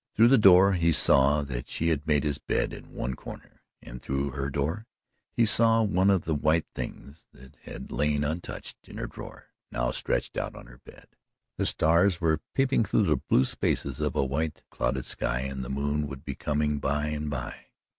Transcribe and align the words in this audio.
Through 0.15 0.29
the 0.29 0.37
door 0.39 0.73
he 0.73 0.91
saw 0.91 1.43
that 1.43 1.69
she 1.69 1.89
had 1.89 2.07
made 2.07 2.23
his 2.23 2.39
bed 2.39 2.73
in 2.73 2.91
one 2.91 3.13
corner. 3.15 3.61
And 3.83 4.01
through 4.01 4.31
her 4.31 4.49
door 4.49 4.87
he 5.31 5.45
saw 5.45 5.83
one 5.83 6.09
of 6.09 6.25
the 6.25 6.33
white 6.33 6.65
things, 6.73 7.27
that 7.33 7.55
had 7.65 7.91
lain 7.91 8.23
untouched 8.23 8.89
in 8.89 8.97
her 8.97 9.05
drawer, 9.05 9.49
now 9.71 9.91
stretched 9.91 10.37
out 10.37 10.55
on 10.55 10.65
her 10.65 10.79
bed. 10.79 11.05
The 11.57 11.67
stars 11.67 12.19
were 12.19 12.41
peeping 12.55 12.83
through 12.83 13.03
the 13.03 13.17
blue 13.17 13.45
spaces 13.45 13.99
of 13.99 14.15
a 14.15 14.25
white 14.25 14.63
clouded 14.71 15.05
sky 15.05 15.41
and 15.41 15.63
the 15.63 15.69
moon 15.69 16.07
would 16.07 16.25
be 16.25 16.33
coming 16.33 16.79
by 16.79 17.05
and 17.09 17.29
by. 17.29 17.67